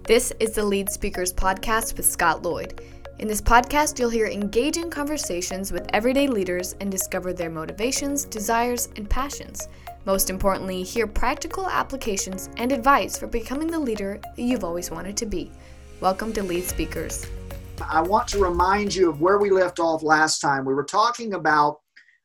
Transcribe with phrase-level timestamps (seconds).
[0.00, 2.80] This is the Lead Speakers Podcast with Scott Lloyd.
[3.20, 8.88] In this podcast, you'll hear engaging conversations with everyday leaders and discover their motivations, desires,
[8.96, 9.68] and passions.
[10.04, 15.16] Most importantly, hear practical applications and advice for becoming the leader that you've always wanted
[15.18, 15.52] to be.
[16.00, 17.24] Welcome to Lead Speakers.
[17.88, 20.64] I want to remind you of where we left off last time.
[20.64, 21.78] We were talking about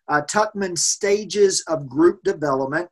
[0.08, 2.90] uh, Tuckman's stages of group development.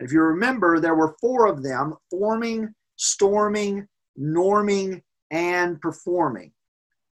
[0.00, 3.88] If you remember, there were four of them forming, storming,
[4.18, 6.52] norming, and performing.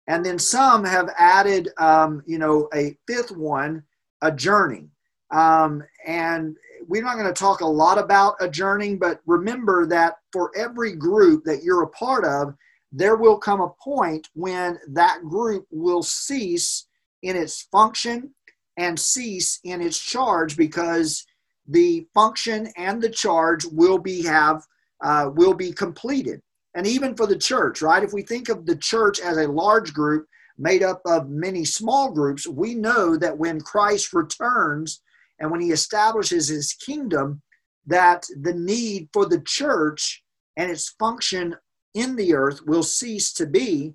[0.06, 3.82] And then some have added, um, you know, a fifth one,
[4.20, 4.90] adjourning.
[5.30, 10.50] Um, and we're not going to talk a lot about adjourning, but remember that for
[10.56, 12.54] every group that you're a part of,
[12.90, 16.86] there will come a point when that group will cease
[17.22, 18.34] in its function
[18.76, 21.24] and cease in its charge because
[21.68, 24.62] the function and the charge will be have
[25.02, 26.42] uh, will be completed
[26.74, 29.92] and even for the church right if we think of the church as a large
[29.92, 30.26] group
[30.58, 35.00] made up of many small groups we know that when christ returns
[35.38, 37.40] and when he establishes his kingdom
[37.86, 40.22] that the need for the church
[40.56, 41.54] and its function
[41.94, 43.94] in the earth will cease to be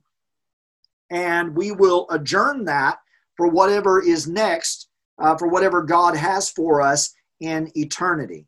[1.09, 2.97] and we will adjourn that
[3.37, 8.47] for whatever is next uh, for whatever god has for us in eternity.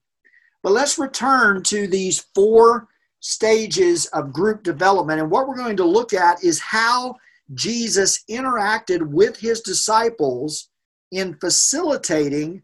[0.64, 2.88] But let's return to these four
[3.20, 5.20] stages of group development.
[5.20, 7.16] And what we're going to look at is how
[7.54, 10.70] Jesus interacted with his disciples
[11.12, 12.62] in facilitating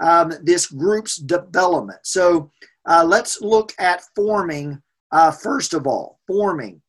[0.00, 1.98] um, this group's development.
[2.04, 2.50] So
[2.88, 6.20] uh, let's look at forming uh, first of all.
[6.26, 6.80] Forming.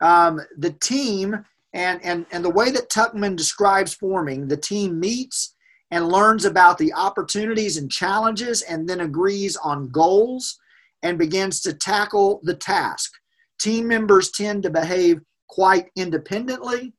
[0.00, 5.54] Um, the team, and, and, and the way that Tuckman describes forming, the team meets
[5.90, 10.58] and learns about the opportunities and challenges and then agrees on goals
[11.02, 13.12] and begins to tackle the task.
[13.60, 16.92] Team members tend to behave quite independently.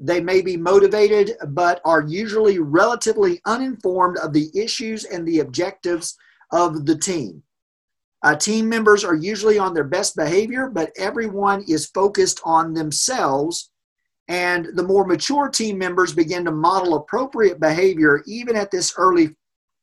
[0.00, 6.16] They may be motivated, but are usually relatively uninformed of the issues and the objectives
[6.50, 7.42] of the team.
[8.24, 13.70] Uh, team members are usually on their best behavior, but everyone is focused on themselves
[14.28, 19.36] and the more mature team members begin to model appropriate behavior even at this early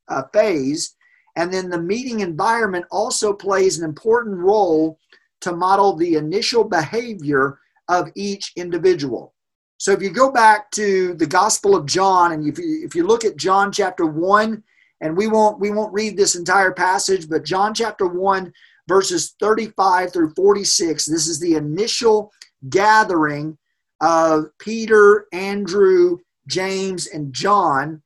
[0.07, 0.95] uh, phase.
[1.39, 4.99] And then the meeting environment also plays an important role
[5.39, 9.33] to model the initial behavior of each individual.
[9.77, 13.07] So if you go back to the Gospel of John, and if you, if you
[13.07, 14.61] look at John chapter 1,
[14.99, 18.51] and we won't we won't read this entire passage, but John chapter 1,
[18.89, 22.33] verses 35 through 46, this is the initial
[22.67, 23.57] gathering
[24.01, 26.17] of Peter, Andrew,
[26.47, 28.01] James, and John.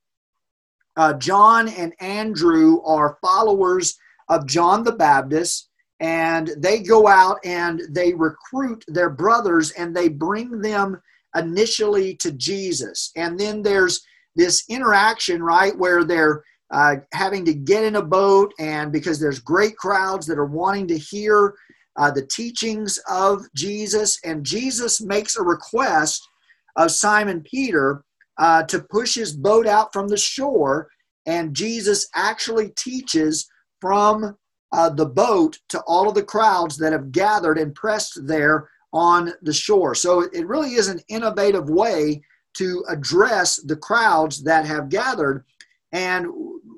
[0.95, 3.97] Uh, John and Andrew are followers
[4.29, 10.09] of John the Baptist, and they go out and they recruit their brothers and they
[10.09, 11.01] bring them
[11.35, 13.11] initially to Jesus.
[13.15, 14.01] And then there's
[14.35, 19.39] this interaction, right, where they're uh, having to get in a boat, and because there's
[19.39, 21.53] great crowds that are wanting to hear
[21.97, 26.27] uh, the teachings of Jesus, and Jesus makes a request
[26.75, 28.03] of Simon Peter
[28.37, 30.89] uh, to push his boat out from the shore,
[31.25, 33.47] and Jesus actually teaches
[33.79, 34.37] from
[34.71, 39.33] uh, the boat to all of the crowds that have gathered and pressed there on
[39.41, 39.95] the shore.
[39.95, 42.21] So it really is an innovative way
[42.55, 45.45] to address the crowds that have gathered.
[45.91, 46.27] And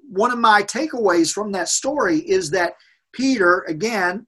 [0.10, 2.74] one of my takeaways from that story is that
[3.14, 4.26] Peter, again,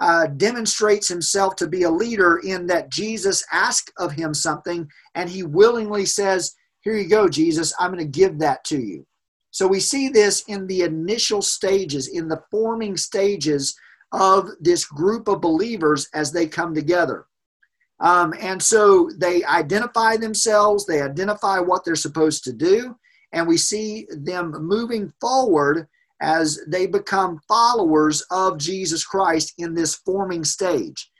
[0.00, 5.28] uh, demonstrates himself to be a leader in that Jesus asks of him something and
[5.28, 9.06] he willingly says, Here you go, Jesus, I'm going to give that to you.
[9.50, 13.76] So we see this in the initial stages, in the forming stages
[14.12, 17.26] of this group of believers as they come together.
[18.00, 22.96] Um, and so they identify themselves, they identify what they're supposed to do,
[23.32, 25.86] and we see them moving forward
[26.22, 31.10] as they become followers of Jesus Christ in this forming stage.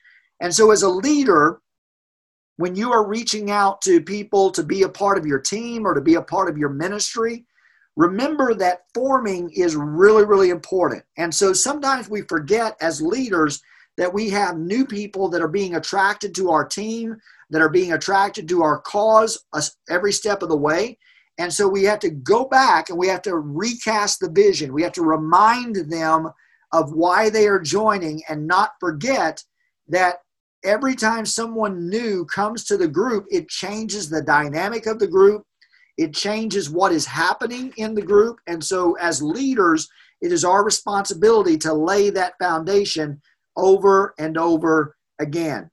[0.40, 1.60] And so, as a leader,
[2.60, 5.94] when you are reaching out to people to be a part of your team or
[5.94, 7.46] to be a part of your ministry,
[7.96, 11.02] remember that forming is really, really important.
[11.16, 13.62] And so sometimes we forget as leaders
[13.96, 17.16] that we have new people that are being attracted to our team,
[17.48, 19.42] that are being attracted to our cause
[19.88, 20.98] every step of the way.
[21.38, 24.74] And so we have to go back and we have to recast the vision.
[24.74, 26.28] We have to remind them
[26.72, 29.42] of why they are joining and not forget
[29.88, 30.16] that
[30.64, 35.44] every time someone new comes to the group, it changes the dynamic of the group.
[35.96, 38.38] It changes what is happening in the group.
[38.46, 39.88] And so, as leaders,
[40.20, 43.20] it is our responsibility to lay that foundation
[43.56, 45.70] over and over again.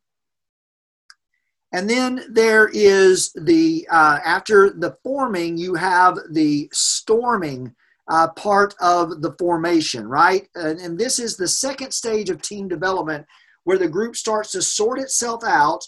[1.74, 7.76] And then there is the, uh, after the forming, you have the storming
[8.10, 10.48] uh, part of the formation, right?
[10.56, 13.26] And, and this is the second stage of team development
[13.68, 15.84] where the group starts to sort itself out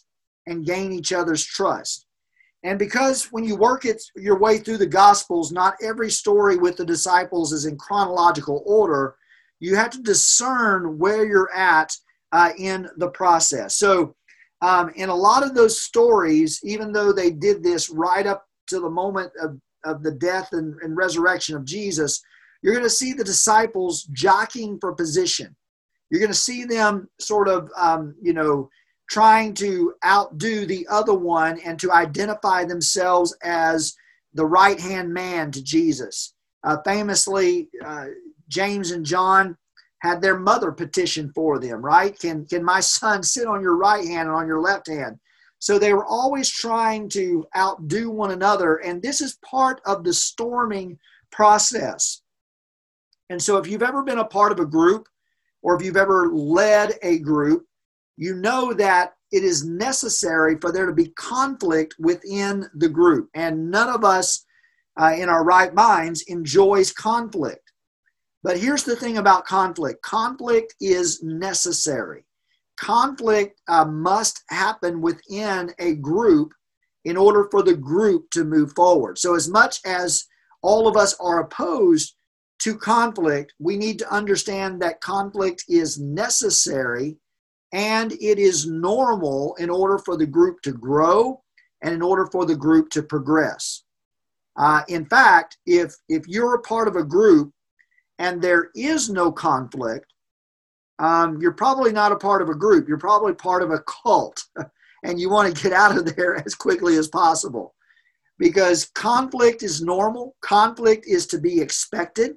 [0.47, 2.05] and gain each other's trust.
[2.63, 6.75] And because when you work it your way through the Gospels, not every story with
[6.75, 9.15] the disciples is in chronological order.
[9.61, 11.89] You have to discern where you're at
[12.33, 13.77] uh, in the process.
[13.77, 14.13] So,
[14.61, 18.81] um, in a lot of those stories, even though they did this right up to
[18.81, 22.21] the moment of, of the death and, and resurrection of Jesus,
[22.61, 25.55] you're going to see the disciples jockeying for position.
[26.09, 28.69] You're going to see them sort of, um, you know,
[29.09, 33.95] trying to outdo the other one and to identify themselves as
[34.33, 36.33] the right hand man to Jesus.
[36.63, 38.05] Uh, famously, uh,
[38.47, 39.57] James and John
[40.01, 42.17] had their mother petition for them, right?
[42.17, 45.19] Can, can my son sit on your right hand and on your left hand?
[45.59, 48.77] So they were always trying to outdo one another.
[48.77, 50.97] And this is part of the storming
[51.31, 52.21] process.
[53.29, 55.07] And so if you've ever been a part of a group
[55.61, 57.65] or if you've ever led a group,
[58.17, 63.29] you know that it is necessary for there to be conflict within the group.
[63.33, 64.45] And none of us
[64.99, 67.71] uh, in our right minds enjoys conflict.
[68.43, 72.25] But here's the thing about conflict conflict is necessary.
[72.77, 76.53] Conflict uh, must happen within a group
[77.05, 79.17] in order for the group to move forward.
[79.17, 80.25] So, as much as
[80.61, 82.15] all of us are opposed
[82.59, 87.17] to conflict, we need to understand that conflict is necessary
[87.71, 91.41] and it is normal in order for the group to grow
[91.81, 93.83] and in order for the group to progress.
[94.57, 97.51] Uh, in fact, if if you're a part of a group
[98.17, 100.11] and there is no conflict,
[100.97, 102.87] um, you're probably not a part of a group.
[102.87, 104.43] You're probably part of a cult,
[105.03, 107.73] and you want to get out of there as quickly as possible
[108.39, 110.35] because conflict is normal.
[110.41, 112.35] Conflict is to be expected.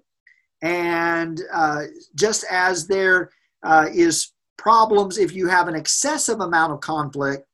[0.63, 1.83] And uh,
[2.15, 3.31] just as there
[3.65, 7.45] uh, is problems if you have an excessive amount of conflict,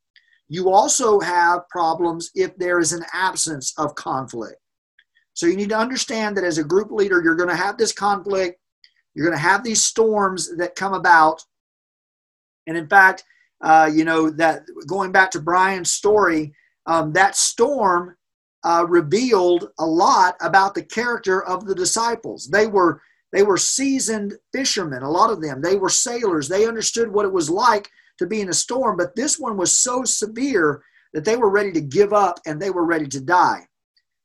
[0.48, 4.56] you also have problems if there is an absence of conflict.
[5.34, 7.92] So you need to understand that as a group leader, you're going to have this
[7.92, 8.58] conflict,
[9.14, 11.42] you're going to have these storms that come about.
[12.66, 13.24] And in fact,
[13.62, 16.52] uh, you know, that going back to Brian's story,
[16.86, 18.16] um, that storm
[18.64, 22.48] uh, revealed a lot about the character of the disciples.
[22.48, 23.00] They were
[23.30, 25.60] they were seasoned fishermen, a lot of them.
[25.60, 26.48] They were sailors.
[26.48, 29.76] They understood what it was like to be in a storm, but this one was
[29.76, 30.82] so severe
[31.12, 33.66] that they were ready to give up and they were ready to die.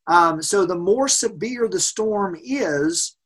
[0.07, 3.17] Um, so the more severe the storm is,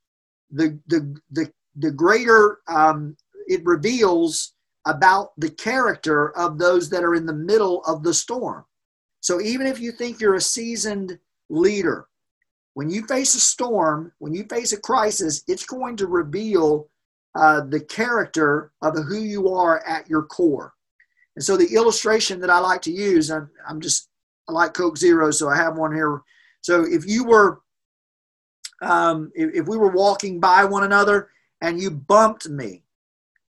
[0.50, 3.16] the the the, the greater um,
[3.48, 4.54] it reveals
[4.86, 8.64] about the character of those that are in the middle of the storm.
[9.28, 11.20] So even if you think you're a seasoned
[11.50, 12.08] leader,
[12.76, 16.88] when you face a storm, when you face a crisis, it's going to reveal
[17.36, 20.76] uh, the character of who you are at your core.
[21.36, 24.08] And so the illustration that I like to use, I'm, I'm just,
[24.48, 26.22] I like Coke Zero, so I have one here.
[26.62, 27.60] So if you were,
[28.82, 32.86] um, if, if, we were walking by one another and you bumped me,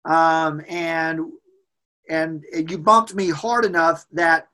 [0.06, 1.32] um, and
[2.10, 4.48] and you bumped me hard enough that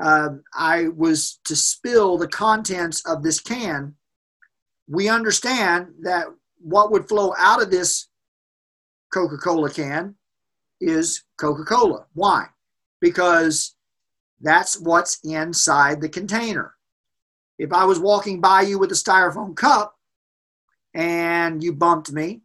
[0.00, 3.94] uh, I was to spill the contents of this can,
[4.88, 6.26] we understand that
[6.60, 8.08] what would flow out of this
[9.12, 10.14] Coca Cola can
[10.80, 12.06] is Coca Cola.
[12.14, 12.46] Why?
[13.00, 13.74] Because
[14.40, 16.74] that's what's inside the container.
[17.58, 19.96] If I was walking by you with a styrofoam cup
[20.94, 22.40] and you bumped me,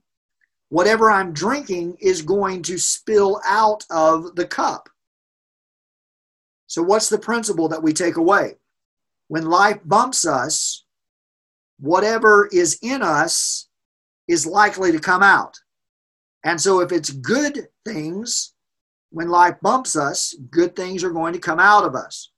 [0.69, 4.89] whatever I'm drinking is going to spill out of the cup.
[6.67, 8.57] So, what's the principle that we take away?
[9.29, 10.83] When life bumps us,
[11.79, 13.69] whatever is in us
[14.27, 15.57] is likely to come out.
[16.43, 18.53] And so, if it's good things,
[19.09, 22.31] when life bumps us, good things are going to come out of us.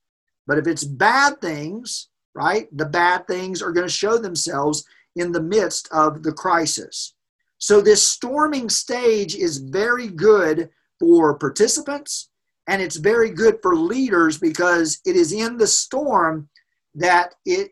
[0.45, 5.31] But if it's bad things, right, the bad things are going to show themselves in
[5.31, 7.15] the midst of the crisis.
[7.57, 10.69] So, this storming stage is very good
[10.99, 12.29] for participants
[12.69, 16.47] and it's very good for leaders because it is in the storm
[16.95, 17.71] that it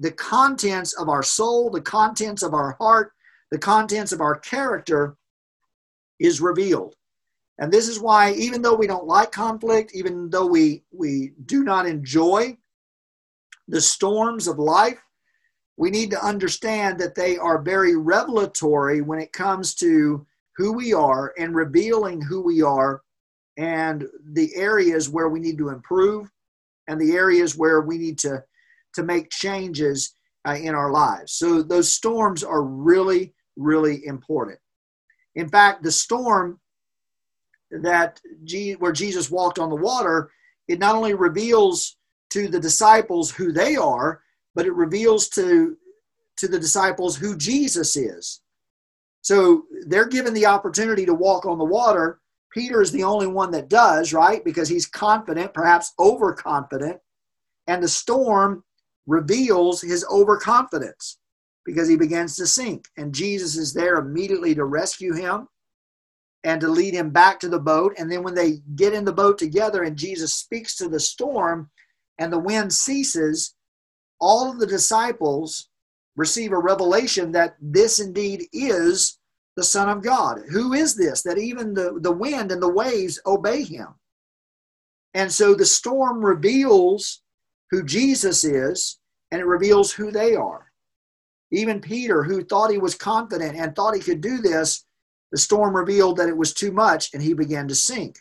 [0.00, 3.12] the contents of our soul the contents of our heart
[3.50, 5.16] the contents of our character
[6.18, 6.94] is revealed.
[7.58, 11.64] And this is why even though we don't like conflict even though we we do
[11.64, 12.56] not enjoy
[13.68, 15.00] the storms of life
[15.76, 20.92] we need to understand that they are very revelatory when it comes to who we
[20.92, 23.03] are and revealing who we are
[23.56, 26.30] and the areas where we need to improve
[26.88, 28.42] and the areas where we need to,
[28.94, 30.14] to make changes
[30.46, 31.32] uh, in our lives.
[31.32, 34.58] So those storms are really, really important.
[35.34, 36.60] In fact, the storm
[37.70, 40.30] that G- where Jesus walked on the water,
[40.68, 41.96] it not only reveals
[42.30, 44.22] to the disciples who they are,
[44.54, 45.76] but it reveals to
[46.36, 48.40] to the disciples who Jesus is.
[49.22, 52.20] So they're given the opportunity to walk on the water.
[52.54, 54.44] Peter is the only one that does, right?
[54.44, 57.00] Because he's confident, perhaps overconfident.
[57.66, 58.62] And the storm
[59.06, 61.18] reveals his overconfidence
[61.66, 62.86] because he begins to sink.
[62.96, 65.48] And Jesus is there immediately to rescue him
[66.44, 67.94] and to lead him back to the boat.
[67.98, 71.70] And then when they get in the boat together and Jesus speaks to the storm
[72.18, 73.56] and the wind ceases,
[74.20, 75.68] all of the disciples
[76.16, 79.18] receive a revelation that this indeed is
[79.56, 80.40] the Son of God.
[80.50, 81.22] Who is this?
[81.22, 83.88] That even the, the wind and the waves obey him.
[85.14, 87.22] And so the storm reveals
[87.70, 88.98] who Jesus is
[89.30, 90.72] and it reveals who they are.
[91.52, 94.84] Even Peter, who thought he was confident and thought he could do this,
[95.30, 98.18] the storm revealed that it was too much and he began to sink.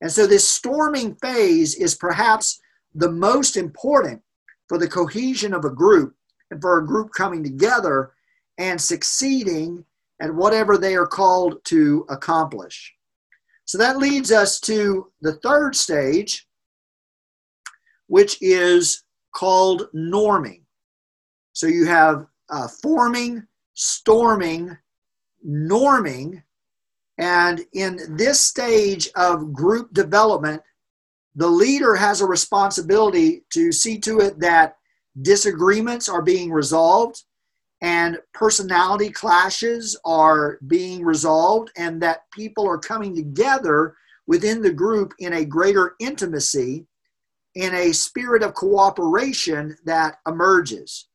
[0.00, 2.60] And so, this storming phase is perhaps
[2.94, 4.22] the most important
[4.68, 6.14] for the cohesion of a group
[6.50, 8.12] and for a group coming together
[8.58, 9.84] and succeeding
[10.20, 12.94] at whatever they are called to accomplish.
[13.64, 16.46] So, that leads us to the third stage,
[18.06, 19.02] which is
[19.34, 20.62] called norming.
[21.52, 24.76] So, you have uh, forming, storming,
[25.46, 26.42] norming.
[27.18, 30.62] And in this stage of group development,
[31.34, 34.76] the leader has a responsibility to see to it that
[35.20, 37.22] disagreements are being resolved
[37.82, 43.94] and personality clashes are being resolved and that people are coming together
[44.26, 46.86] within the group in a greater intimacy
[47.54, 51.08] in a spirit of cooperation that emerges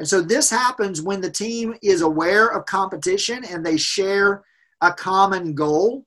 [0.00, 4.42] and so this happens when the team is aware of competition and they share
[4.80, 6.06] a common goal.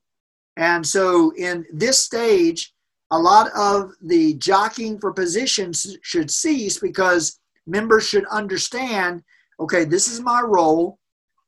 [0.56, 2.74] And so in this stage,
[3.12, 9.22] a lot of the jockeying for positions should cease because members should understand
[9.60, 10.98] okay, this is my role,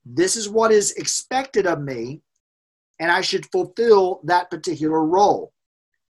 [0.05, 2.23] this is what is expected of me,
[3.01, 5.53] and I should fulfill that particular role.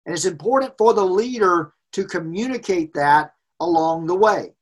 [0.06, 4.52] And it's important for the leader to communicate that along the way.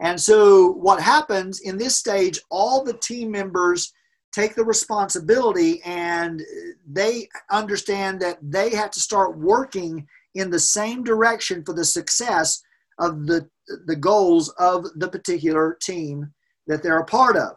[0.00, 3.92] And so, what happens in this stage, all the team members
[4.32, 6.42] take the responsibility and
[6.90, 12.60] they understand that they have to start working in the same direction for the success
[12.98, 13.48] of the,
[13.86, 16.32] the goals of the particular team
[16.66, 17.52] that they're a part of.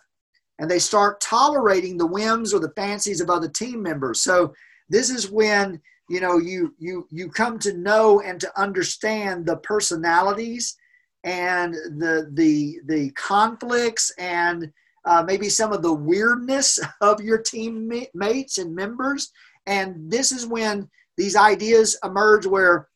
[0.60, 4.22] And they start tolerating the whims or the fancies of other team members.
[4.22, 4.54] So,
[4.90, 9.58] this is when you know you you you come to know and to understand the
[9.58, 10.76] personalities
[11.24, 14.72] and the the the conflicts and
[15.06, 19.32] uh, maybe some of the weirdness of your teammates and members
[19.66, 22.88] and this is when these ideas emerge where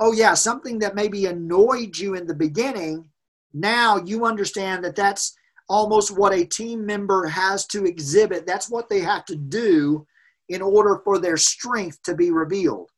[0.00, 3.04] oh yeah something that maybe annoyed you in the beginning
[3.52, 5.36] now you understand that that's
[5.68, 8.46] almost what a team member has to exhibit.
[8.46, 10.06] That's what they have to do
[10.48, 12.90] in order for their strength to be revealed.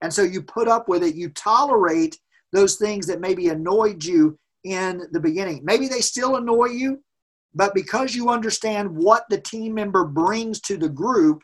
[0.00, 1.14] And so you put up with it.
[1.14, 2.18] You tolerate
[2.52, 5.60] those things that maybe annoyed you in the beginning.
[5.62, 7.02] Maybe they still annoy you,
[7.54, 11.42] but because you understand what the team member brings to the group,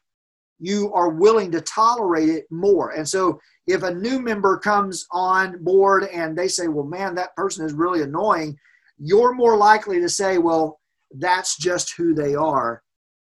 [0.63, 2.91] you are willing to tolerate it more.
[2.91, 7.35] And so if a new member comes on board and they say, well, man, that
[7.35, 8.57] person is really annoying,
[8.97, 10.79] you're more likely to say, well,
[11.19, 12.81] that's just who they are.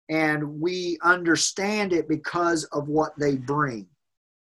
[0.10, 3.88] And we understand it because of what they bring.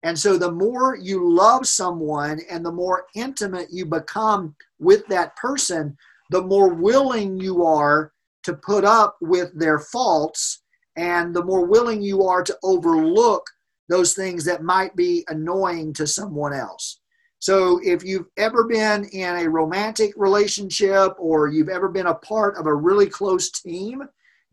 [0.04, 5.36] And so the more you love someone and the more intimate you become with that
[5.38, 5.96] person,
[6.32, 8.12] the more willing you are
[8.44, 10.61] to put up with their faults
[11.02, 13.44] and the more willing you are to overlook
[13.90, 17.00] those things that might be annoying to someone else.
[17.40, 22.56] So if you've ever been in a romantic relationship or you've ever been a part
[22.56, 24.04] of a really close team,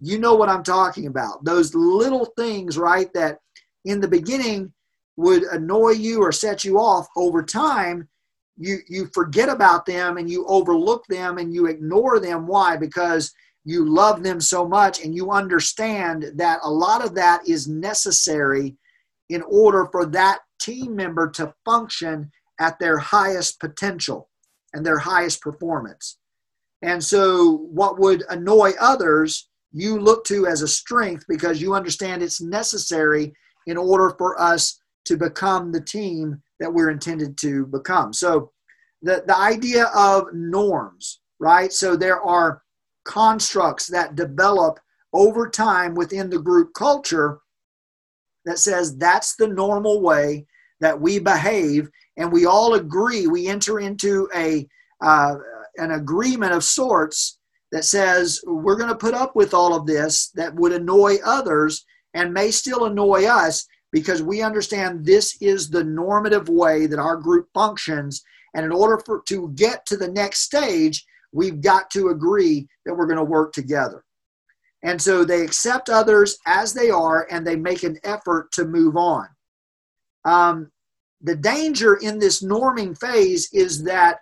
[0.00, 1.44] you know what I'm talking about.
[1.44, 3.40] Those little things, right, that
[3.84, 4.72] in the beginning
[5.16, 8.08] would annoy you or set you off over time
[8.58, 13.32] you you forget about them and you overlook them and you ignore them why because
[13.68, 18.76] you love them so much and you understand that a lot of that is necessary
[19.28, 24.28] in order for that team member to function at their highest potential
[24.74, 26.18] and their highest performance
[26.82, 32.22] and so what would annoy others you look to as a strength because you understand
[32.22, 33.32] it's necessary
[33.66, 38.12] in order for us to become the team that we're intended to become.
[38.12, 38.52] So,
[39.02, 41.72] the, the idea of norms, right?
[41.72, 42.62] So, there are
[43.08, 44.78] constructs that develop
[45.14, 47.40] over time within the group culture
[48.44, 50.46] that says that's the normal way
[50.80, 53.26] that we behave, and we all agree.
[53.26, 54.68] We enter into a
[55.00, 55.36] uh,
[55.76, 57.38] an agreement of sorts
[57.72, 61.84] that says we're going to put up with all of this that would annoy others
[62.14, 67.16] and may still annoy us because we understand this is the normative way that our
[67.16, 68.22] group functions.
[68.54, 71.06] And in order for to get to the next stage,
[71.38, 74.04] we've got to agree that we're going to work together.
[74.82, 78.96] And so they accept others as they are and they make an effort to move
[78.96, 79.28] on.
[80.24, 80.70] Um,
[81.20, 84.18] the danger in this norming phase is that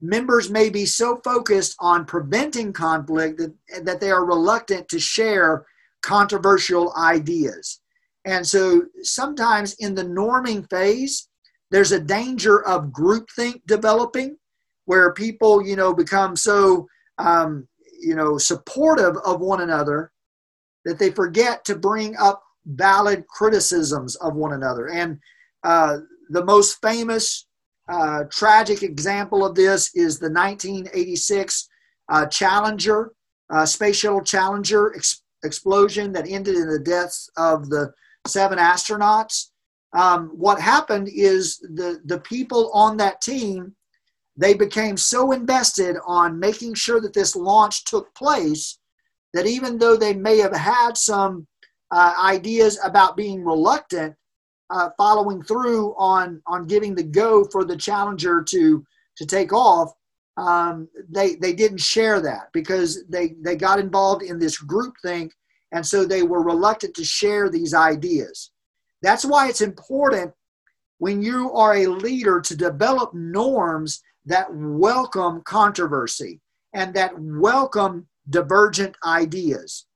[0.00, 5.66] members may be so focused on preventing conflict that, that they are reluctant to share
[6.02, 7.80] controversial ideas.
[8.24, 11.28] And so sometimes in the norming phase,
[11.70, 14.36] there's a danger of groupthink developing
[14.90, 16.84] where people, you know, become so,
[17.18, 17.68] um,
[18.02, 20.10] you know, supportive of one another
[20.84, 24.88] that they forget to bring up valid criticisms of one another.
[24.88, 25.20] And
[25.62, 25.98] uh,
[26.30, 27.46] the most famous
[27.88, 31.68] uh, tragic example of this is the 1986
[32.08, 33.12] uh, Challenger,
[33.48, 37.92] uh, Space Shuttle Challenger ex- explosion that ended in the deaths of the
[38.26, 39.50] seven astronauts.
[39.92, 43.76] Um, what happened is the, the people on that team
[44.36, 48.78] they became so invested on making sure that this launch took place
[49.34, 51.46] that even though they may have had some
[51.90, 54.14] uh, ideas about being reluctant,
[54.70, 58.84] uh, following through on on giving the go for the challenger to
[59.16, 59.92] to take off,
[60.36, 65.32] um, they they didn't share that because they they got involved in this groupthink,
[65.72, 68.52] and so they were reluctant to share these ideas.
[69.02, 70.32] That's why it's important
[70.98, 76.40] when you are a leader to develop norms that welcome controversy
[76.74, 79.86] and that welcome divergent ideas.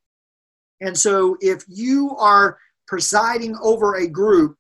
[0.81, 4.57] And so if you are presiding over a group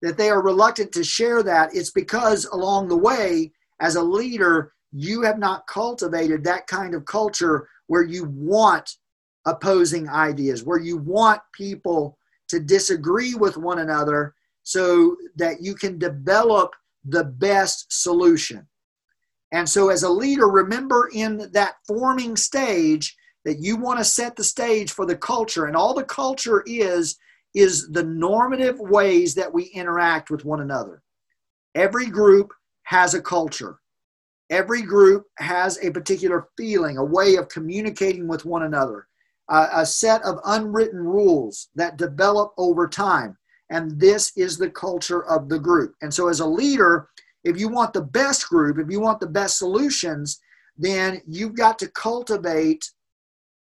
[0.00, 4.72] that they are reluctant to share that, it's because along the way, as a leader,
[4.92, 8.96] you have not cultivated that kind of culture where you want
[9.46, 15.98] opposing ideas, where you want people to disagree with one another so that you can
[15.98, 16.72] develop
[17.04, 18.66] the best solution.
[19.52, 24.34] And so, as a leader, remember in that forming stage that you want to set
[24.34, 27.18] the stage for the culture, and all the culture is
[27.54, 31.02] is the normative ways that we interact with one another.
[31.74, 32.50] Every group
[32.84, 33.78] has a culture.
[34.48, 39.06] Every group has a particular feeling, a way of communicating with one another,
[39.50, 43.36] uh, a set of unwritten rules that develop over time.
[43.68, 45.94] And this is the culture of the group.
[46.00, 47.08] And so, as a leader,
[47.44, 50.40] if you want the best group, if you want the best solutions,
[50.76, 52.84] then you've got to cultivate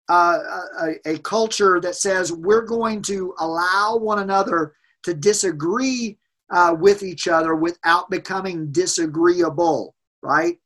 [0.08, 0.40] uh,
[0.82, 6.18] a, a, culture that says we're going to allow one another to disagree
[6.52, 10.60] uh, with each other without becoming disagreeable, right?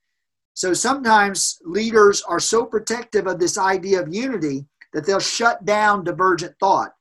[0.56, 6.04] So sometimes leaders are so protective of this idea of unity that they'll shut down
[6.04, 6.92] divergent thought.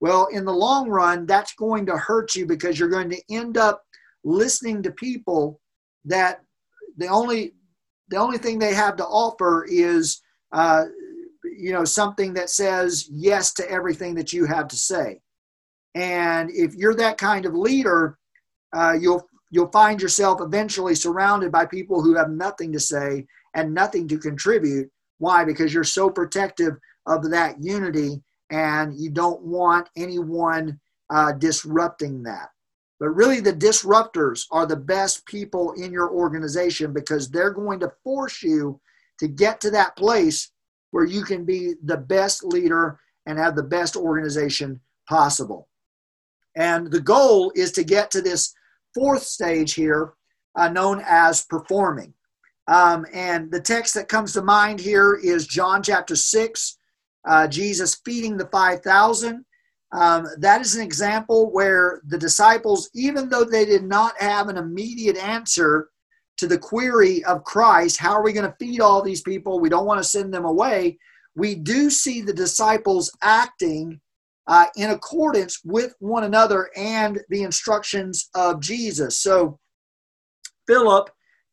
[0.00, 3.56] Well, in the long run, that's going to hurt you because you're going to end
[3.56, 3.84] up
[4.24, 5.60] listening to people
[6.04, 6.40] that
[6.96, 7.54] the only
[8.08, 10.20] the only thing they have to offer is
[10.52, 10.84] uh,
[11.56, 15.20] you know something that says yes to everything that you have to say.
[15.94, 18.18] And if you're that kind of leader
[18.74, 23.72] uh, you'll you'll find yourself eventually surrounded by people who have nothing to say and
[23.72, 24.90] nothing to contribute.
[25.18, 25.44] Why?
[25.44, 26.74] Because you're so protective
[27.06, 32.48] of that unity and you don't want anyone uh, disrupting that
[33.00, 37.92] but really the disruptors are the best people in your organization because they're going to
[38.02, 38.80] force you
[39.18, 40.50] to get to that place
[40.90, 45.68] where you can be the best leader and have the best organization possible.
[46.56, 48.54] And the goal is to get to this
[48.94, 50.12] fourth stage here,
[50.54, 52.14] uh, known as performing.
[52.68, 56.78] Um, and the text that comes to mind here is John chapter 6,
[57.26, 59.44] uh, Jesus feeding the 5,000.
[59.94, 64.56] Um, that is an example where the disciples, even though they did not have an
[64.56, 65.88] immediate answer
[66.38, 69.60] to the query of Christ, how are we going to feed all these people?
[69.60, 70.98] We don't want to send them away.
[71.36, 74.00] We do see the disciples acting
[74.48, 79.20] uh, in accordance with one another and the instructions of Jesus.
[79.20, 79.60] So,
[80.66, 81.08] Philip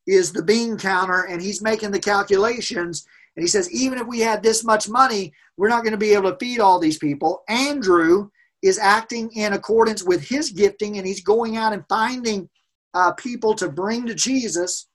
[0.07, 3.05] is the bean counter and he's making the calculations.
[3.35, 6.13] And he says, even if we had this much money, we're not going to be
[6.13, 7.43] able to feed all these people.
[7.47, 8.29] Andrew
[8.61, 12.49] is acting in accordance with his gifting and he's going out and finding
[12.93, 14.87] uh, people to bring to Jesus,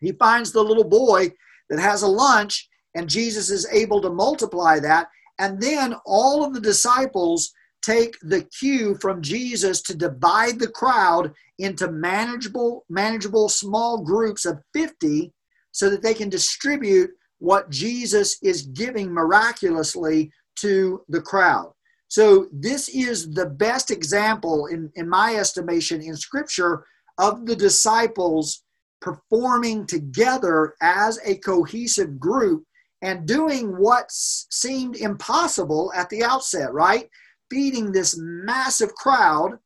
[0.00, 1.32] he finds the little boy
[1.70, 5.08] that has a lunch, and Jesus is able to multiply that.
[5.38, 11.32] And then all of the disciples take the cue from Jesus to divide the crowd
[11.58, 15.32] into manageable, manageable small groups of 50
[15.70, 21.72] so that they can distribute what Jesus is giving miraculously to the crowd.
[22.08, 26.84] So, this is the best example, in, in my estimation, in Scripture
[27.18, 28.62] of the disciples
[29.00, 32.64] performing together as a cohesive group
[33.02, 37.08] and doing what seemed impossible at the outset, right?
[37.50, 39.58] Feeding this massive crowd.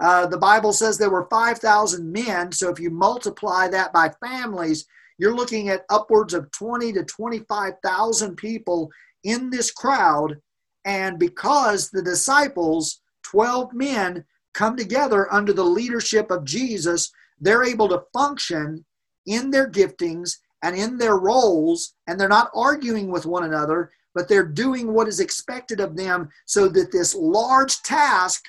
[0.00, 2.50] Uh, the Bible says there were 5,000 men.
[2.50, 4.86] So if you multiply that by families,
[5.18, 8.90] you're looking at upwards of 20 to 25,000 people
[9.22, 10.40] in this crowd.
[10.84, 17.88] And because the disciples, 12 men, come together under the leadership of Jesus, they're able
[17.88, 18.84] to function
[19.26, 24.28] in their giftings and in their roles, and they're not arguing with one another, but
[24.28, 28.44] they're doing what is expected of them so that this large task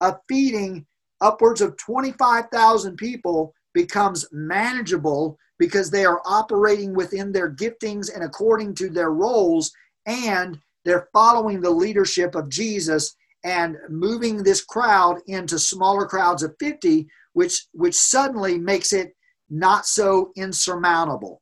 [0.00, 0.86] of feeding
[1.20, 8.74] upwards of 25,000 people becomes manageable because they are operating within their giftings and according
[8.74, 9.70] to their roles,
[10.06, 16.54] and they're following the leadership of Jesus and moving this crowd into smaller crowds of
[16.58, 19.14] 50 which which suddenly makes it
[19.48, 21.40] not so insurmountable.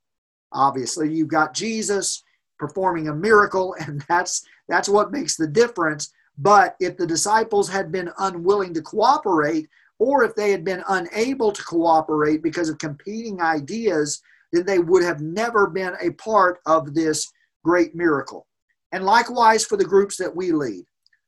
[0.52, 2.22] Obviously you've got jesus
[2.58, 6.12] performing a miracle and that's that's what makes the difference.
[6.36, 11.50] But if the disciples had been unwilling to cooperate or if they had been unable
[11.52, 14.20] to cooperate because of competing ideas
[14.52, 17.30] then they would have never been a part of this
[17.64, 18.46] great miracle.
[18.92, 20.84] And likewise for the groups that we lead.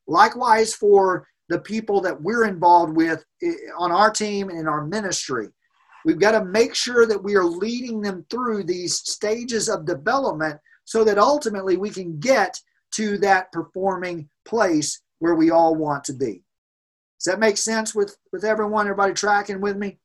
[0.07, 3.25] Likewise, for the people that we're involved with
[3.79, 5.49] on our team and in our ministry,
[6.05, 10.59] we've got to make sure that we are leading them through these stages of development
[10.85, 12.59] so that ultimately we can get
[12.95, 16.43] to that performing place where we all want to be.
[17.21, 18.87] Does that make sense with, with everyone?
[18.87, 19.99] Everybody tracking with me?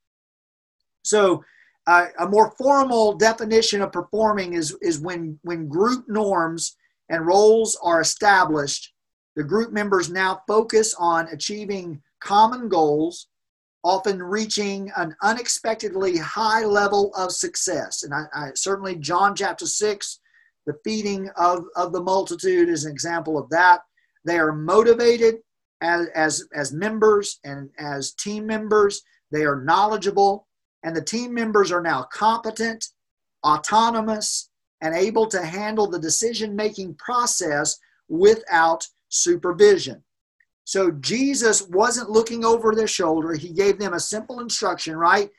[1.03, 1.43] So,
[1.87, 6.75] uh, a more formal definition of performing is, is when, when group norms
[7.09, 8.91] and roles are established
[9.35, 13.27] the group members now focus on achieving common goals,
[13.83, 18.03] often reaching an unexpectedly high level of success.
[18.03, 20.19] And I, I, certainly, John chapter 6,
[20.65, 23.81] the feeding of, of the multitude is an example of that.
[24.23, 25.35] They are motivated
[25.81, 30.47] as, as, as members and as team members, they are knowledgeable,
[30.83, 32.85] and the team members are now competent,
[33.45, 34.49] autonomous,
[34.81, 40.03] and able to handle the decision making process without supervision.
[40.63, 43.33] So Jesus wasn't looking over their shoulder.
[43.33, 45.29] He gave them a simple instruction, right?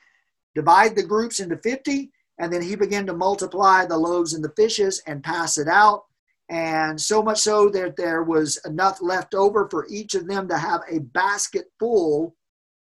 [0.55, 4.53] Divide the groups into 50, and then he began to multiply the loaves and the
[4.55, 6.03] fishes and pass it out.
[6.49, 10.57] And so much so that there was enough left over for each of them to
[10.57, 12.35] have a basket full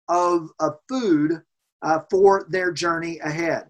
[0.07, 1.41] of, of food
[1.81, 3.69] uh, for their journey ahead.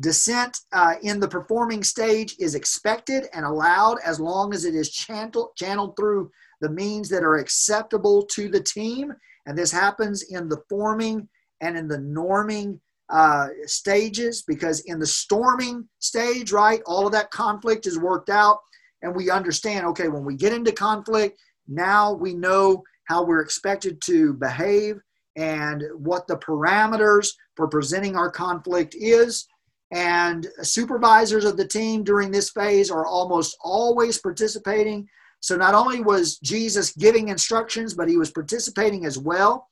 [0.00, 4.90] Dissent uh, in the performing stage is expected and allowed as long as it is
[4.90, 9.12] channeled, channeled through the means that are acceptable to the team.
[9.46, 11.28] And this happens in the forming
[11.60, 17.30] and in the norming uh, stages because in the storming stage, right, all of that
[17.30, 18.58] conflict is worked out.
[19.04, 21.38] And we understand, okay, when we get into conflict,
[21.68, 24.98] now we know how we're expected to behave
[25.36, 29.46] and what the parameters for presenting our conflict is.
[29.92, 35.06] And supervisors of the team during this phase are almost always participating.
[35.40, 39.68] So not only was Jesus giving instructions, but he was participating as well.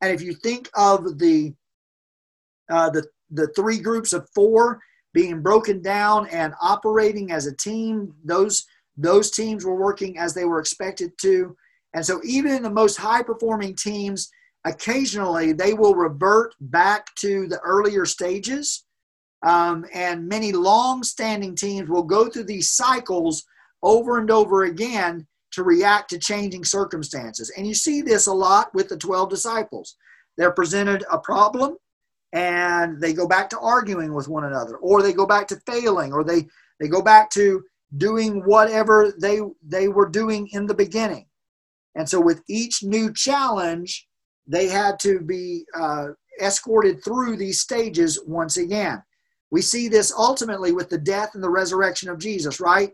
[0.00, 1.52] And if you think of the
[2.70, 4.80] uh, the the three groups of four
[5.12, 10.44] being broken down and operating as a team, those those teams were working as they
[10.44, 11.56] were expected to.
[11.94, 14.30] And so even in the most high performing teams,
[14.64, 18.84] occasionally they will revert back to the earlier stages
[19.46, 23.44] um, and many long standing teams will go through these cycles
[23.82, 27.52] over and over again to react to changing circumstances.
[27.56, 29.96] And you see this a lot with the 12 disciples.
[30.36, 31.76] They're presented a problem
[32.32, 36.12] and they go back to arguing with one another, or they go back to failing,
[36.12, 36.46] or they,
[36.80, 37.62] they go back to
[37.96, 41.26] doing whatever they, they were doing in the beginning.
[41.94, 44.06] And so, with each new challenge,
[44.46, 46.08] they had to be uh,
[46.40, 49.02] escorted through these stages once again.
[49.50, 52.92] We see this ultimately with the death and the resurrection of Jesus, right?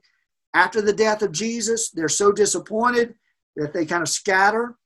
[0.54, 3.14] After the death of Jesus, they're so disappointed
[3.56, 4.76] that they kind of scatter.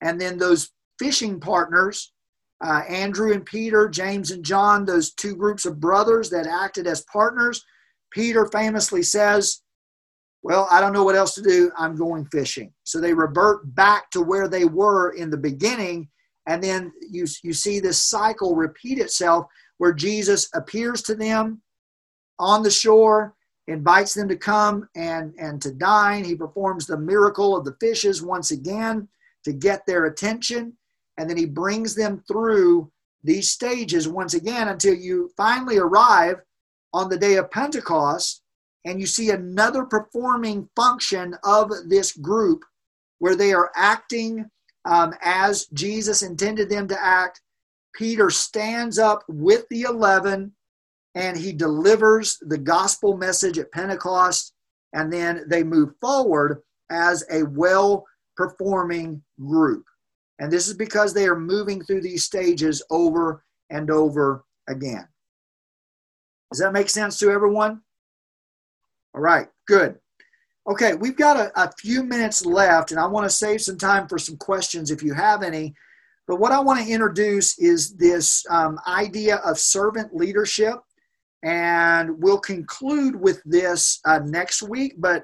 [0.00, 2.12] And then those fishing partners
[2.60, 7.02] uh, Andrew and Peter, James and John, those two groups of brothers that acted as
[7.02, 7.64] partners.
[8.10, 9.62] Peter famously says,
[10.42, 11.70] Well, I don't know what else to do.
[11.76, 12.72] I'm going fishing.
[12.84, 16.08] So they revert back to where they were in the beginning.
[16.46, 19.46] And then you, you see this cycle repeat itself
[19.78, 21.60] where Jesus appears to them
[22.38, 23.34] on the shore,
[23.66, 26.24] invites them to come and, and to dine.
[26.24, 29.08] He performs the miracle of the fishes once again
[29.44, 30.74] to get their attention.
[31.18, 32.90] And then he brings them through
[33.24, 36.36] these stages once again until you finally arrive
[36.96, 38.40] on the day of Pentecost
[38.86, 42.64] and you see another performing function of this group
[43.18, 44.48] where they are acting
[44.86, 47.42] um, as Jesus intended them to act.
[47.94, 50.50] Peter stands up with the 11
[51.14, 54.54] and he delivers the gospel message at Pentecost,
[54.94, 58.06] and then they move forward as a well
[58.36, 59.84] performing group.
[60.38, 65.08] And this is because they are moving through these stages over and over again.
[66.50, 67.80] Does that make sense to everyone?
[69.14, 69.98] All right, good.
[70.68, 74.08] Okay, we've got a, a few minutes left, and I want to save some time
[74.08, 75.74] for some questions if you have any.
[76.26, 80.74] But what I want to introduce is this um, idea of servant leadership.
[81.44, 84.94] And we'll conclude with this uh, next week.
[84.98, 85.22] But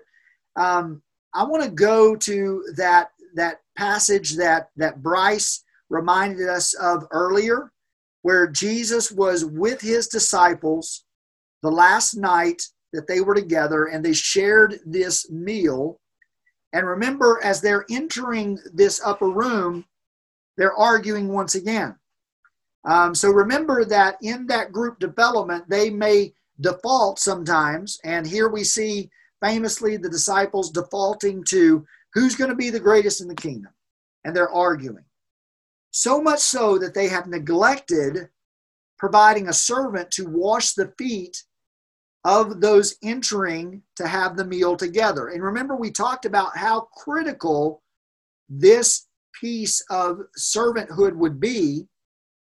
[0.57, 1.03] um,
[1.35, 7.73] I want to go to that, that passage that, that Bryce reminded us of earlier,
[8.23, 11.05] where Jesus was with his disciples
[11.63, 15.99] the last night that they were together and they shared this meal.
[16.73, 19.85] And remember, as they're entering this upper room,
[20.57, 21.97] they're arguing once again.
[22.85, 27.99] Um, so remember that in that group development, they may default sometimes.
[28.05, 29.11] And here we see
[29.43, 33.73] famously the disciples defaulting to who's going to be the greatest in the kingdom.
[34.25, 35.05] And they're arguing.
[35.91, 38.29] So much so that they have neglected
[38.99, 41.45] providing a servant to wash the feet
[42.25, 45.29] of those entering to have the meal together.
[45.29, 47.83] And remember, we talked about how critical
[48.49, 49.07] this
[49.41, 51.89] piece of servanthood would be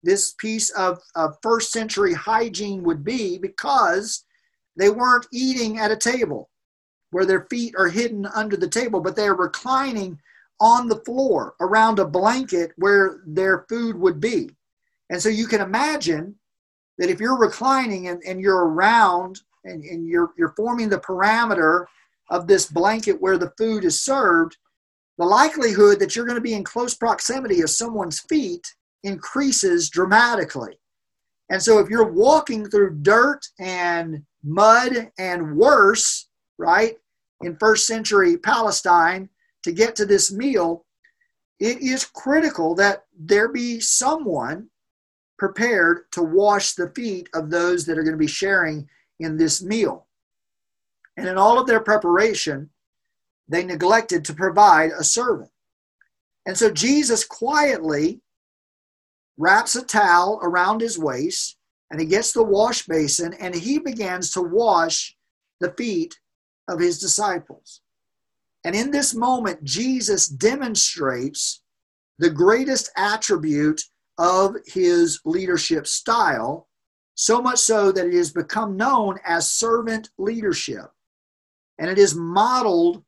[0.03, 4.25] this piece of, of first century hygiene would be because
[4.77, 6.51] they weren't eating at a table
[7.11, 10.19] where their feet are hidden under the table, but they are reclining
[10.61, 14.51] on the floor around a blanket where their food would be.
[15.11, 16.37] And so you can imagine
[16.99, 21.87] that if you're reclining and, and you're around and, and you're, you're forming the parameter
[22.31, 24.57] of this blanket where the food is served,
[25.19, 30.79] the likelihood that you're going to be in close proximity of someone's feet increases dramatically.
[31.51, 36.97] And so if you're walking through dirt and mud and worse, right,
[37.43, 39.29] in first century Palestine
[39.65, 40.87] to get to this meal,
[41.61, 44.69] it is critical that there be someone
[45.39, 49.63] prepared to wash the feet of those that are going to be sharing in this
[49.63, 50.07] meal.
[51.17, 52.71] And in all of their preparation,
[53.49, 55.51] they neglected to provide a servant.
[56.47, 58.21] And so Jesus quietly
[59.37, 61.57] wraps a towel around his waist,
[61.91, 65.17] and he gets the wash basin and he begins to wash
[65.61, 66.19] the feet
[66.69, 67.81] of his disciples.
[68.65, 71.63] And in this moment, Jesus demonstrates
[72.19, 73.83] the greatest attribute
[74.19, 76.69] of his leadership style,
[77.15, 80.91] so much so that it has become known as servant leadership.
[81.79, 83.03] And it is modeled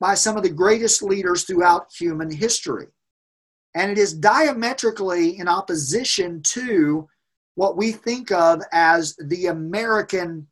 [0.00, 2.86] by some of the greatest leaders throughout human history.
[3.74, 7.08] And it is diametrically in opposition to
[7.56, 10.46] what we think of as the American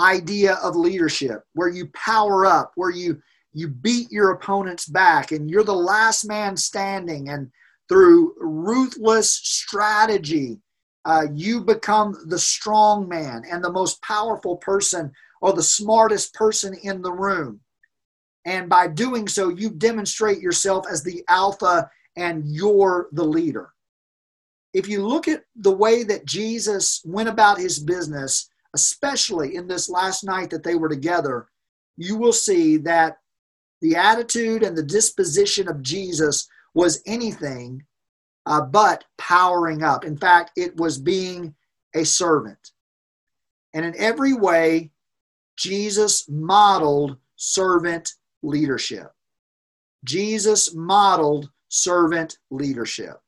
[0.00, 3.20] idea of leadership, where you power up, where you
[3.54, 7.50] you beat your opponents back and you're the last man standing and
[7.88, 10.58] through ruthless strategy
[11.04, 16.74] uh, you become the strong man and the most powerful person or the smartest person
[16.82, 17.60] in the room
[18.44, 23.72] and by doing so you demonstrate yourself as the alpha and you're the leader.
[24.74, 29.88] If you look at the way that Jesus went about his business, especially in this
[29.88, 31.46] last night that they were together,
[31.96, 33.18] you will see that
[33.80, 37.84] the attitude and the disposition of Jesus was anything
[38.46, 40.04] uh, but powering up.
[40.04, 41.54] In fact, it was being
[41.94, 42.70] a servant.
[43.74, 44.90] And in every way,
[45.56, 49.12] Jesus modeled servant leadership.
[50.04, 53.20] Jesus modeled servant leadership.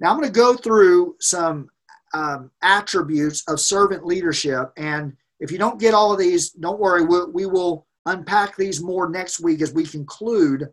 [0.00, 1.68] Now, I'm going to go through some
[2.12, 4.72] um, attributes of servant leadership.
[4.76, 8.82] And if you don't get all of these, don't worry, we'll, we will unpack these
[8.82, 10.68] more next week as we conclude.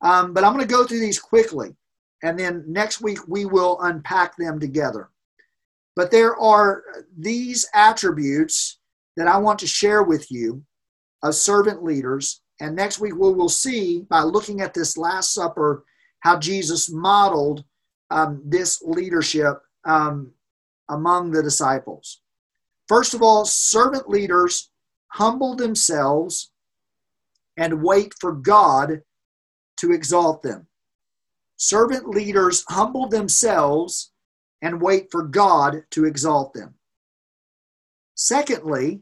[0.00, 1.76] Um, but I'm going to go through these quickly.
[2.24, 5.10] And then next week we will unpack them together.
[5.94, 6.82] But there are
[7.16, 8.78] these attributes
[9.16, 10.64] that I want to share with you
[11.22, 12.40] of servant leaders.
[12.60, 15.84] And next week we will see by looking at this Last Supper
[16.20, 17.62] how Jesus modeled
[18.10, 20.32] um, this leadership um,
[20.88, 22.22] among the disciples.
[22.88, 24.70] First of all, servant leaders
[25.08, 26.52] humble themselves
[27.58, 29.02] and wait for God
[29.76, 30.66] to exalt them.
[31.66, 34.12] Servant leaders humble themselves
[34.60, 36.74] and wait for God to exalt them.
[38.14, 39.00] Secondly,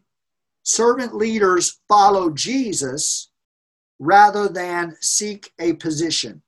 [0.63, 3.33] servant leaders follow Jesus
[3.99, 6.41] rather than seek a position.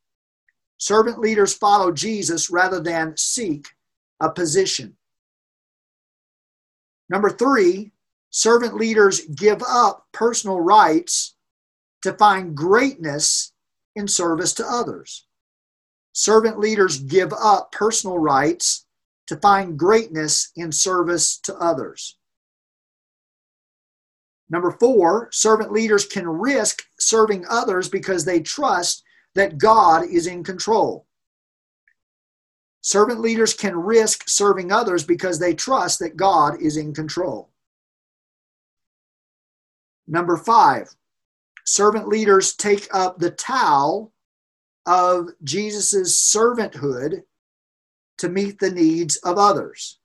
[0.78, 3.66] Servant leaders follow Jesus rather than seek
[4.20, 4.96] a position.
[7.08, 7.90] Number three,
[8.30, 11.34] servant leaders give up personal rights
[12.02, 13.52] to find greatness
[13.96, 15.26] in service to others.
[16.14, 18.86] Servant leaders give up personal rights
[19.26, 22.16] to find greatness in service to others.
[24.48, 29.02] Number four, servant leaders can risk serving others because they trust
[29.34, 31.06] that God is in control.
[32.80, 37.50] Servant leaders can risk serving others because they trust that God is in control.
[40.06, 40.94] Number five,
[41.64, 44.12] servant leaders take up the towel
[44.86, 47.22] of Jesus' servanthood
[48.18, 49.98] to meet the needs of others.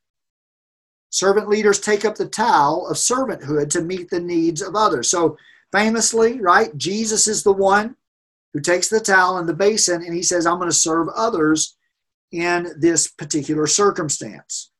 [1.09, 5.09] Servant leaders take up the towel of servanthood to meet the needs of others.
[5.09, 5.37] So,
[5.71, 7.95] famously, right, Jesus is the one
[8.53, 11.77] who takes the towel and the basin and he says, I'm going to serve others
[12.31, 14.71] in this particular circumstance.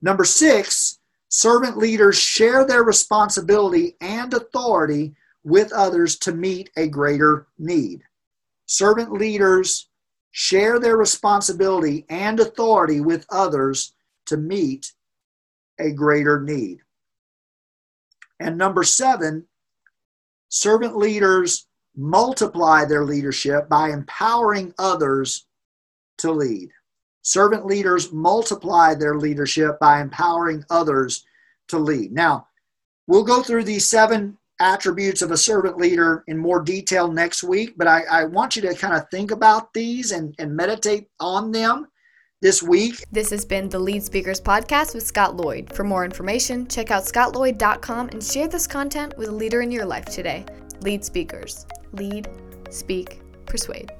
[0.00, 7.46] Number six, servant leaders share their responsibility and authority with others to meet a greater
[7.58, 8.02] need.
[8.66, 9.88] Servant leaders
[10.30, 13.92] share their responsibility and authority with others
[14.26, 14.92] to meet
[15.78, 16.78] a greater need.
[18.40, 19.46] And number seven,
[20.48, 25.46] servant leaders multiply their leadership by empowering others
[26.18, 26.70] to lead.
[27.22, 31.24] Servant leaders multiply their leadership by empowering others
[31.68, 32.12] to lead.
[32.12, 32.48] Now,
[33.06, 37.74] we'll go through these seven attributes of a servant leader in more detail next week,
[37.76, 41.52] but I, I want you to kind of think about these and, and meditate on
[41.52, 41.88] them
[42.42, 43.04] this week.
[43.10, 45.72] This has been the Lead Speakers Podcast with Scott Lloyd.
[45.72, 49.86] For more information, check out scottlloyd.com and share this content with a leader in your
[49.86, 50.44] life today.
[50.80, 51.66] Lead Speakers.
[51.92, 52.28] Lead,
[52.70, 53.92] speak, persuade.